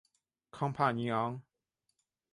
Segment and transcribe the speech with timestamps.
[0.49, 1.39] 康帕尼昂。